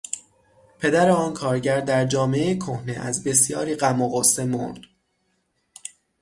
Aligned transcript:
پدر 0.79 1.09
آن 1.09 1.33
کارگر 1.33 1.79
در 1.81 2.05
جامعهٔ 2.05 2.55
کهنه 2.55 2.93
از 2.93 3.23
بسیاری 3.23 3.75
غم 3.75 4.01
و 4.01 4.09
غصه 4.09 4.45
مرد. 4.45 4.79